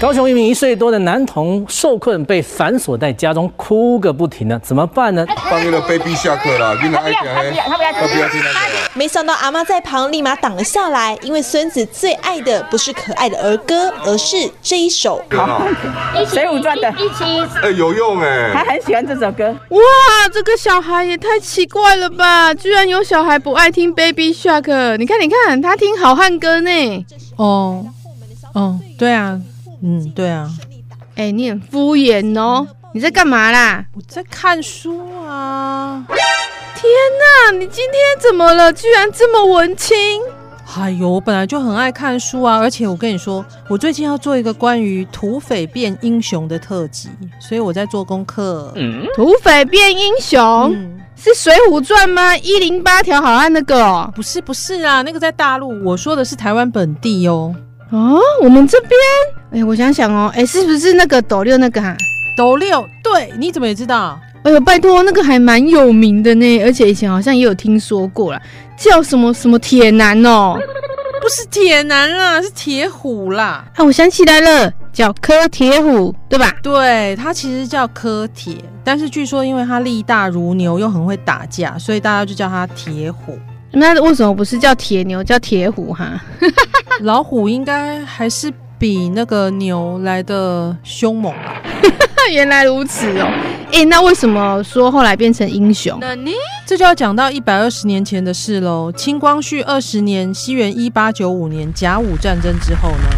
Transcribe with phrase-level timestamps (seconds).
[0.00, 5.26] 高雄一名一岁多的男童受困，被反锁在家中，哭个不停呢，怎么办呢？
[5.50, 8.90] 放那个 baby 下课了，他不要，他不要，他不要，他不要听那个。
[8.94, 15.22] 没想到阿妈在旁立马挡了下来，因为孙子最爱的不是可爱的儿歌，而是这一首。
[15.32, 15.68] 好，
[16.26, 17.24] 水浒传的，一起。
[17.62, 19.54] 哎，有用哎，他很喜欢这首歌。
[19.68, 19.80] 哇，
[20.32, 22.54] 这个小孩也太奇怪了吧！
[22.54, 27.06] 居然有小孩不爱听 baby shark，你看，你看，他听好汉歌呢。
[27.36, 27.84] 哦，
[28.54, 29.38] 哦，对啊。
[29.82, 30.50] 嗯，对啊，
[31.16, 32.66] 哎、欸，你很敷衍哦！
[32.92, 33.84] 你在干嘛啦？
[33.94, 36.04] 我在看书啊！
[36.74, 38.72] 天哪，你今天怎么了？
[38.72, 39.96] 居然这么文青！
[40.76, 42.58] 哎呦，我本来就很爱看书啊！
[42.58, 47.08] 而且我跟你说，我最近要做一个关于土匪变英雄的特辑，
[47.40, 48.72] 所以我在做功课。
[48.76, 52.36] 嗯，土匪变英雄、嗯、是《水浒传》吗？
[52.38, 54.12] 一零八条好汉那个、哦？
[54.14, 55.84] 不是，不是啊，那个在大陆。
[55.84, 57.54] 我说的是台湾本地哦。
[57.90, 58.92] 哦，我们这边，
[59.50, 61.96] 哎、欸，我想想哦，哎、欸，是不是那个斗六那个哈、啊？
[62.36, 64.18] 斗六，对，你怎么也知道？
[64.44, 68.40] 哎呦，拜托，那个还蛮有名的呢，而且以前好像也有听说过啦，
[68.76, 70.56] 叫什么什么铁男哦，
[71.20, 73.64] 不是铁男啦，是铁虎啦。
[73.74, 76.54] 啊，我想起来了，叫柯铁虎，对吧？
[76.62, 83.36] 对，他其实叫柯铁，但是据说因为他力大如牛，又很会打架，所以大家就叫他铁虎。
[83.72, 86.20] 那为什么不是叫铁牛，叫铁虎哈？
[87.02, 91.54] 老虎应该还是比那个牛来的凶猛啊。
[92.32, 93.26] 原来如此哦。
[93.72, 95.98] 哎、欸，那为什么说后来变成英雄？
[96.66, 98.92] 这就要讲到一百二十年前的事喽。
[98.92, 103.08] 清光绪二十年，西元一八九五年甲午战争之后呢，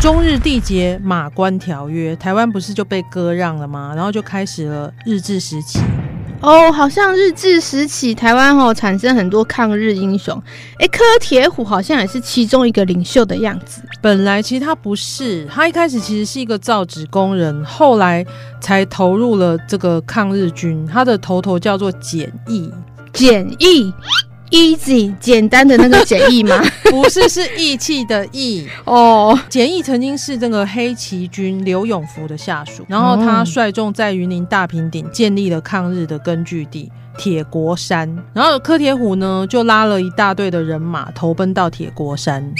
[0.00, 3.92] 中日缔结马关条约，台湾不是就被割让了吗？
[3.94, 5.80] 然后就开始了日治时期。
[6.40, 10.40] 哦，好像日治时期台湾哦产生很多抗日英雄，
[10.78, 13.82] 哎，柯铁虎好像也是其中一个领袖的样子。
[14.00, 18.24] 本来其实他不是，他一开始其实是一个造纸工人，后来
[18.60, 20.86] 才投入了这个抗日军。
[20.86, 22.70] 他的头头叫做简易，
[23.12, 23.92] 简易。
[24.50, 26.62] Easy 简单的那个 简易吗？
[26.84, 29.38] 不是，是义气的义哦。
[29.48, 36.90] 简易曾经是这个黑旗军刘永福的下属，然后他率众在云林大平顶建立了抗日的根据地。
[37.18, 42.52] 铁国山，然后柯铁虎呢就拉了一大队的人马投奔到铁国山。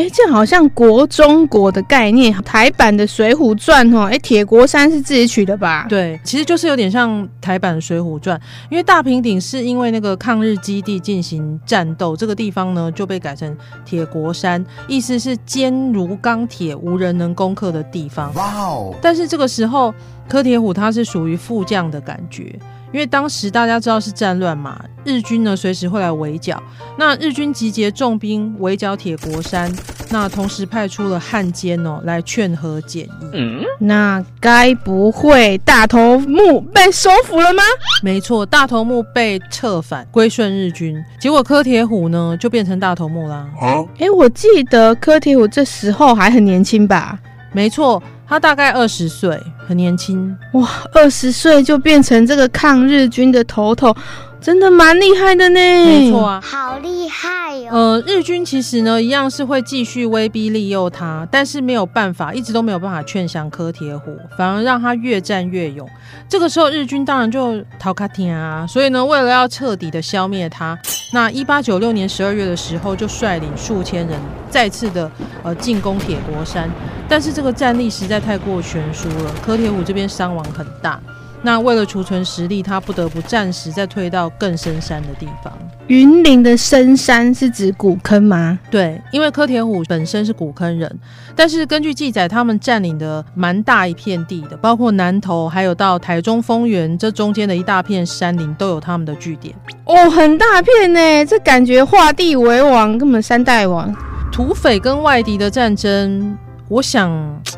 [0.00, 4.08] 哎，这好像国中国的概念，台版的《水浒传》哦。
[4.10, 5.84] 哎，铁国山是自己取的吧？
[5.90, 8.38] 对，其实就是有点像台版《水浒传》，
[8.70, 18.32] 因为大平顶是因为那个抗日基地进行战斗，这个地方呢就被改成铁国山，意思是坚如钢铁，无人能攻克的地方。
[18.32, 18.94] 哇哦！
[19.02, 19.94] 但是这个时候
[20.26, 22.58] 柯铁虎他是属于副将的感觉。
[22.92, 26.60] 因为当时大家知道是战乱嘛，日军呢随时会来围剿。
[26.98, 29.72] 那日军集结重兵围剿铁国山，
[30.10, 33.24] 那同时派出了汉奸哦来劝和简易。
[33.32, 37.62] 嗯，那该不会大头目被收服了吗？
[38.02, 43.48] 没错，大头目被策反归顺日军，结果柯铁虎呢就变成大头目啦。
[43.60, 47.18] 哎、欸，我记得柯铁虎这时候还很年轻吧？
[47.52, 48.02] 没错。
[48.30, 50.68] 他大概二十岁，很年轻哇！
[50.92, 53.92] 二十岁就变成这个抗日军的头头，
[54.40, 55.60] 真的蛮厉害的呢。
[55.60, 57.70] 没错啊，好厉害哦。
[57.72, 65.88] 呃，日军其实呢，一样是会继续威逼利诱他，但是没有办法，一直都没有办法劝降柯铁虎，反而让他越战越勇。
[66.28, 70.78] 这个时候，日军当然就逃卡天啊，所以呢，为了要彻底的消灭他，
[71.12, 74.18] 那一八九六年十二月的时候，就率领数千人
[74.48, 75.10] 再次的
[75.42, 76.70] 呃进攻铁国山。
[77.08, 81.00] 但是这个战力实在太过悬殊了，柯铁虎这边伤亡很大。
[81.42, 85.52] 那为了储存实力，他不得不暂时再退到更深山的地方。
[85.86, 88.58] 云林的深山是指古坑吗？
[88.70, 90.98] 对，因为柯铁虎本身是古坑人，
[91.34, 99.54] 但是根据记载，他们占领的蛮大一片地的，包括南投，还有到台中丰原这中间的一大片山林，都有他们的据点。
[99.86, 103.92] 哦，很大片呢，这感觉画地为王，根本山大王。
[104.30, 106.36] 土匪跟外敌的战争。
[106.68, 107.10] 我想，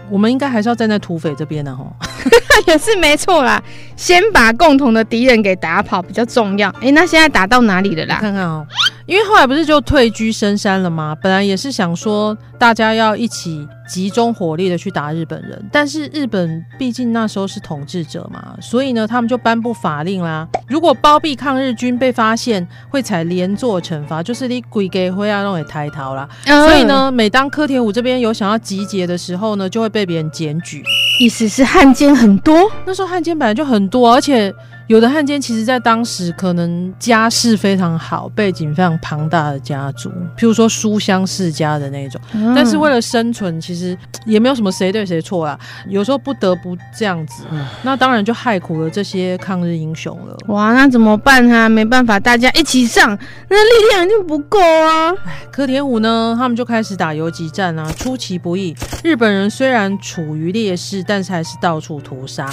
[0.08, 1.84] 我们应该还是要站在土匪这边的哈，
[2.66, 3.62] 也是没错啦。
[3.96, 6.68] 先把共同的敌人给打跑比较重要。
[6.80, 8.18] 哎，那现在打到哪里了啦？
[8.20, 8.66] 看看哦，
[9.06, 11.16] 因为后来不是就退居深山了吗？
[11.20, 20.46] 本来也是想说大家要一起集中火力的去打日本人，但是日本毕竟那时候是统治者嘛，所以呢，他们就颁布法令啦。
[20.68, 26.28] 如果包庇抗日军被发现，会采连坐惩罚，就是你鬼给会要弄给抬头啦。
[26.46, 30.82] 嗯、所以呢，每当柯铁虎这边有想要集结的时候呢，就会被别人检举。
[31.20, 34.54] 意思是汉奸很多，那时候汉奸本来就很多，而且。
[34.92, 42.20] 有的汉奸其实，在当时可能家世非常好，背景非常庞大的家族，譬如说书香世家的那种。
[42.34, 43.96] 嗯、但是为了生存，其实
[44.26, 45.58] 也没有什么谁对谁错啦。
[45.88, 50.36] 有时候不得不这样子，嗯、那当然就害苦了这些抗日英雄了。
[50.48, 51.70] 哇，那怎么办啊？
[51.70, 53.18] 没办法，大家一起上，
[53.48, 55.10] 那力量就不够啊。
[55.50, 58.76] 柯铁虎呢，他们就开始打游击战啊，出其不意。
[59.02, 62.46] 日本人虽然处于劣势，但是还是到处屠杀。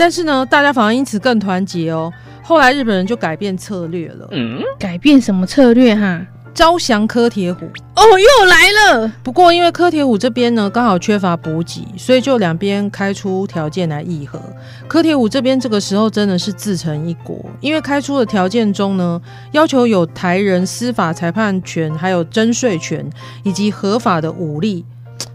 [0.00, 2.10] 但是呢，大家反而因此更团结哦。
[2.42, 4.26] 后来日本人就改变策略了。
[4.30, 6.26] 嗯，改变什么策略哈？
[6.54, 7.66] 招降柯铁虎。
[7.66, 9.12] 哦，又来了。
[9.22, 14.40] 不过因为柯铁虎这边呢，刚好缺乏补给，所以就两边开出条件来议和。
[14.88, 19.20] 柯铁虎这边这个时候真的是自成一国，因为开出的条件中呢，
[19.52, 23.04] 要求有台人司法裁判权，还有征税权，
[23.42, 24.86] 以及合法的武力。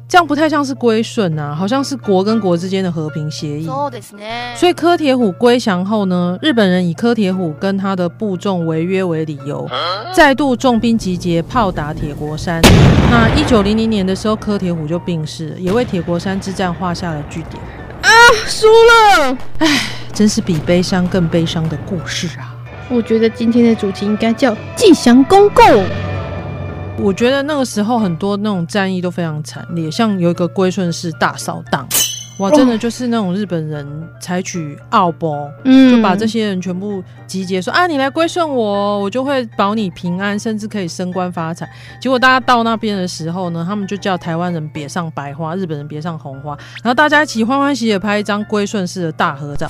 [0.08, 3.68] 这样不太像是归顺啊，好像是国跟国之间的和平协议。
[4.56, 9.68] 所以柯铁虎归降后呢，日本人以柯铁虎跟他的部众违约为理由，
[10.14, 12.62] 再度重兵集结，炮打铁国山。
[13.10, 17.62] 那一九零零年的时候，柯铁虎就病逝，也为铁国山之战画下了句点。
[18.02, 18.10] 啊，
[18.46, 19.38] 输了！
[19.58, 19.68] 唉，
[20.14, 22.54] 真是比悲伤更悲伤的故事啊！
[22.90, 25.64] 我觉得今天的主题应该叫济降公告。
[26.98, 31.88] 我觉得那个时候很多那种战役都非常惨烈，像有一个归顺式大扫荡，
[32.38, 33.88] 哇，真的就是那种日本人
[34.20, 41.70] 采取奥博，嗯，就把这些人全部集结，说啊，你来归顺我，我就会保你平安，甚至可以升官发财。
[42.02, 49.66] 结果大家到那边的时候呢，他们就叫台湾人别上白花，日本人别上红花，然后大家一起欢欢喜喜拍一张归顺式的大合照。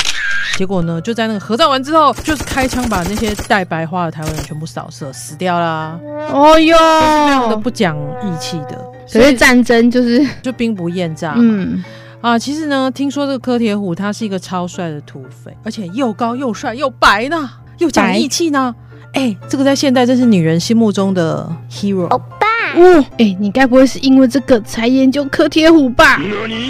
[0.58, 6.00] 结果呢，就在那个合照完之后，就是开枪把那些戴白花的台湾人全部扫射，死掉啦！
[6.32, 8.82] 哦哟，非常的不讲义气的。
[9.12, 11.36] 可是战争就是就兵不厌诈。
[11.38, 11.84] 嗯
[12.22, 18.74] 啊，其实呢，听说这个柯铁虎他是一个超帅的土匪，而且又高又帅又白呢，又讲义气呢。
[19.14, 22.08] 哎白，这个在现代真是女人心目中的 hero。
[22.08, 26.20] 欧巴，哦，哎，你该不会是因为这个才研究柯铁虎吧？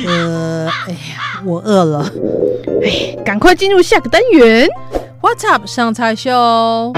[0.06, 2.12] 呃，哎呀，我饿了。
[2.84, 4.68] 哎，赶快进入下个单元。
[5.22, 5.66] What's up？
[5.66, 6.94] 上菜秀。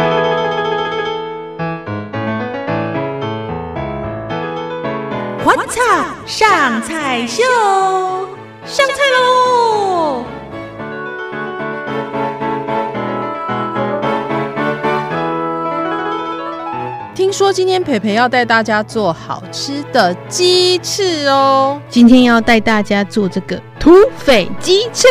[5.58, 5.82] 我操
[6.28, 7.42] 上菜秀
[8.64, 10.24] 上菜喽！
[17.38, 21.80] 说今天培培要带大家做好吃的鸡翅哦。
[21.88, 23.62] 今天要带大家做这个。
[23.80, 25.08] 土匪鸡翅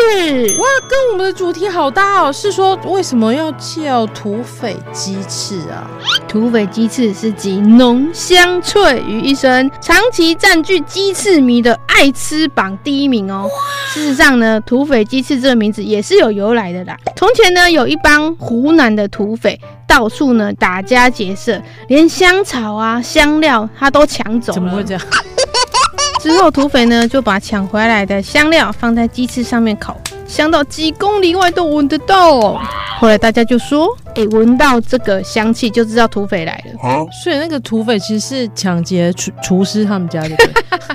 [0.58, 2.32] 哇，跟我们的主题好搭哦！
[2.32, 5.88] 是说为什么要叫土匪鸡翅啊？
[6.26, 13.48] 土匪鸡翅是集浓香脆于一身，长期占据鸡翅迷的爱吃榜第一名哦。
[13.94, 16.96] 事实上呢，土匪鸡翅这个名字也是有由来的啦。
[17.14, 24.54] 从前呢，有一帮湖南的土匪，到处呢打家劫舍，连香草啊、香料他都抢走了。
[24.54, 25.02] 怎么会这样？
[26.20, 29.96] 之后，土匪呢就把抢回来的香料放在鸡翅上面烤，
[30.26, 32.60] 香到几公里外都闻得到。
[32.98, 36.78] 后来大家就说：“哎、欸，闻到这个香气就知道土匪来了。
[36.80, 40.30] 蛤”所以那个土匪其实是抢劫厨厨师他们家的。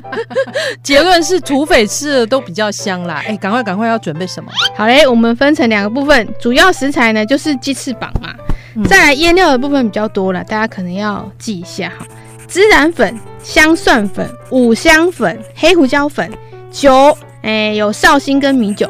[0.81, 3.17] 结论是土匪吃的都比较香啦。
[3.19, 4.51] 哎、欸，赶快赶快要准备什么？
[4.75, 8.33] 好嘞，我们分成两个部分，主要食材呢就是鸡翅膀嘛。
[8.75, 12.06] 嗯、再来腌料的部分比较多了，大家可能要记一下哈。
[12.50, 16.30] 孜然粉、香蒜粉、五香粉、黑胡椒粉、
[16.70, 18.90] 酒，哎、欸，有绍兴跟米酒、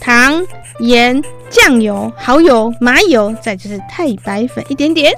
[0.00, 0.42] 糖、
[0.80, 5.12] 盐、酱油、蚝油、麻油，再就是太白粉一点点。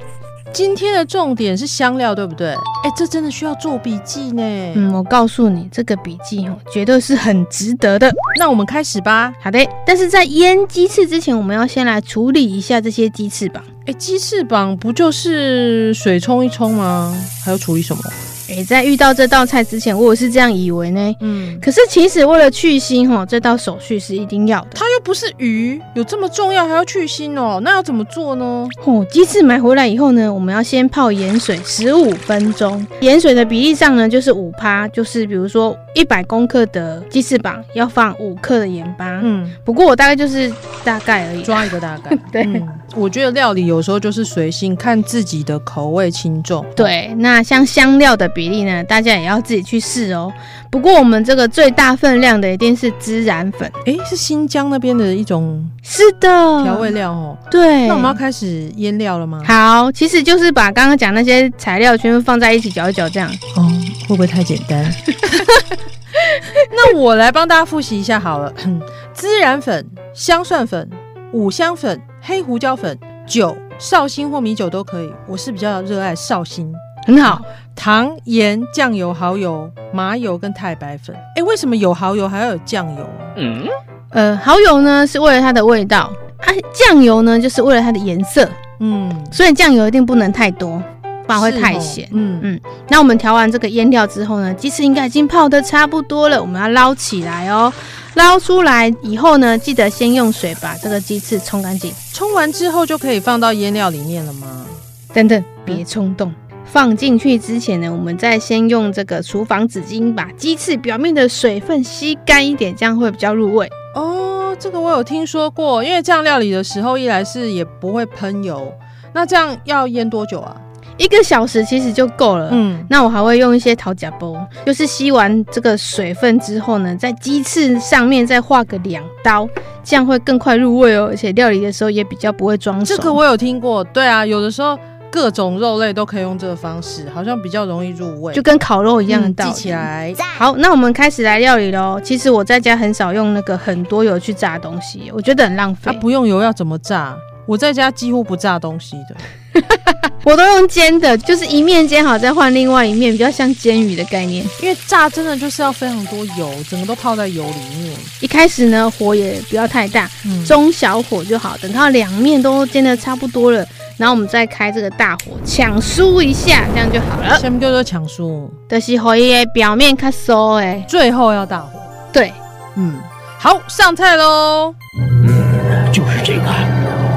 [0.53, 2.49] 今天的重点是香料，对不对？
[2.49, 4.43] 哎、欸，这真的需要做笔记呢。
[4.75, 8.11] 嗯，我告诉你，这个笔记哦，绝对是很值得的。
[8.39, 9.33] 那我们开始吧。
[9.41, 13.63] 好的，但是在腌鸡翅之前，我们要先来处理一下这些鸡翅膀。
[13.87, 17.17] 哎，鸡翅膀不就是水冲一冲吗？
[17.45, 18.03] 还要处理什么？
[18.49, 21.15] 哎，在遇到这道菜之前，我也是这样以为呢。
[21.21, 24.69] 嗯，可是其实为了去腥哈，这道手续是一定要的。
[24.75, 27.61] 它又不是鱼，有这么重要还要去腥哦？
[27.63, 28.69] 那要怎么做呢？
[28.85, 32.85] 哦，鸡翅买回来以后呢，我们要先泡盐水十五分钟。
[33.01, 39.19] 盐水的比例上呢，就是五趴，就是比如说一百公克的鸡翅膀要放五克的盐巴。
[39.23, 40.53] 嗯，不过我大概就是
[40.85, 42.15] 大概而已，抓一个大概。
[42.31, 42.63] 对，
[42.95, 46.65] 我觉得料理有时候就是随性，看自己的口味轻重。
[46.77, 50.31] 对，那像香料的比例呢，大家也要自己去试哦。
[50.71, 56.29] 不过我们这个最大分量的一定是孜然粉，哎，是新疆那边的一种，是的
[56.63, 57.39] 调味料哦。
[57.51, 59.41] 对，那我们要开始腌料了吗？
[59.47, 63.31] 好，其实就是把刚刚讲那些材料全部放在一起搅一搅，这样。
[63.57, 63.73] 哦，
[64.07, 64.85] 会不会太简单？
[66.71, 68.53] 那我来帮大家复习一下好了。
[69.15, 69.85] 孜然粉、
[70.15, 70.89] 香蒜粉、
[71.33, 75.13] 五香粉、黑胡椒粉、酒、绍兴或米酒都可以。
[75.27, 76.73] 我是比较热爱绍兴，
[77.07, 77.41] 很好。
[77.75, 81.15] 糖、盐、酱油、蚝油、麻油跟太白粉。
[81.37, 83.07] 哎，为什么有蚝油还要有酱油？
[83.37, 83.67] 嗯，
[84.11, 86.11] 呃，蚝油呢是为了它的味道，
[86.41, 88.49] 啊，酱油呢就是为了它的颜色。
[88.81, 90.83] 嗯，所以酱油一定不能太多。
[91.27, 92.09] 不然会太咸。
[92.13, 97.73] 嗯嗯，那我们调完这个腌料之后呢，鸡翅应该已经泡的差不多了，我们要捞起来哦。
[98.15, 101.93] 捞出来以后呢，记得先用水把这个鸡翅冲干净。
[102.15, 104.65] 冲完之后就可以放到腌料里面了吗？
[105.13, 106.31] 等等，别冲动。
[106.51, 113.71] 嗯、放进去之前呢，我们再先用这个厨房纸巾把鸡翅表面的水分吸干一点，这样会比较入味。
[113.95, 118.73] 哦，这个我有听说过，因为这样料理的时候，一来是也不会喷油。
[119.13, 120.57] 那这样要腌多久啊？
[120.97, 122.49] 一个小时其实就够了。
[122.53, 124.35] 嗯，那我还会用一些陶甲包，
[124.65, 129.49] 就是吸完这个水分之后呢，在鸡翅上面再画个两刀，
[129.85, 132.97] 这样会更快入味哦，而且料理的时候也比较不会装熟。
[132.97, 134.79] 这个我有听过，对啊，有的时候
[135.11, 139.53] 各种肉类都可以用这个方式，好像比较容易入味，就跟烤肉一样的道理。
[139.53, 140.15] 记起来。
[140.39, 142.01] 好，那我们开始来料理喽。
[142.03, 145.91] 其实我在家很少用那个很多油去炸东西，我觉得很浪费。
[145.91, 147.17] 啊，不用油要怎么炸？
[147.47, 149.17] 我在家几乎不炸东西的。
[150.25, 154.45] 我都用煎的，就是一面煎好再换另外一面，比较像煎鱼的概念。
[154.61, 157.97] 因为炸真的就是要非常多油，整个都泡在油里面。
[158.21, 161.57] 一开始呢，火也不要太大，嗯、中小火就好。
[161.59, 163.65] 等到两面都煎的差不多了，
[163.97, 167.39] 然后我们再开这个大火，抢酥一下，这样就好了。
[167.39, 168.49] 什么叫做抢酥？
[168.69, 171.79] 就是火叶表面卡酥哎，最后要大火。
[172.13, 172.33] 对，
[172.77, 172.99] 嗯，
[173.39, 174.75] 好，上菜喽。
[174.99, 176.43] 嗯，就是这个。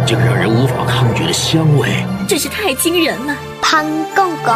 [0.08, 1.88] 这个让人无法抗拒的香味，
[2.30, 3.36] 真是太惊人了！
[3.60, 3.84] 潘
[4.16, 4.54] 公公，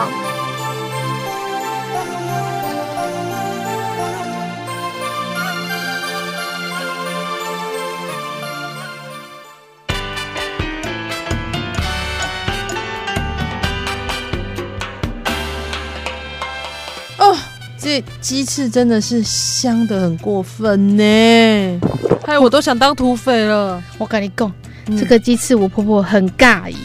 [17.18, 17.36] 哦，
[17.80, 21.82] 这鸡翅真的是香的很过分呢，
[22.24, 23.82] 害我都想当土匪了。
[23.98, 24.54] 我跟你讲。
[24.86, 26.76] 这个鸡翅我婆婆很尬意，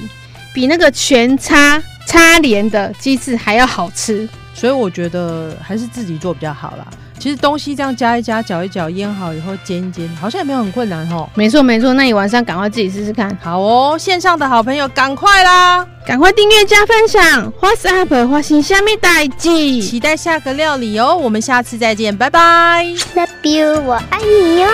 [0.58, 6.84] 比那个全叉叉连的鸡翅还要好吃，所以我觉得还是自己做比较好啦。
[7.16, 11.28] 其实东西这样加一加、搅一搅、腌好以后煎一煎，好像也没有很困难哦。
[11.36, 13.38] 没错没错，那你晚上赶快自己试试看。
[13.40, 17.52] 好哦，线上的好朋友赶快啦，赶快订阅加分享。
[17.60, 18.12] What's up？
[18.28, 19.80] 发生虾米代志？
[19.80, 21.16] 期待下个料理哦。
[21.16, 22.84] 我们下次再见，拜拜。
[23.14, 24.68] Love you，我爱你哟。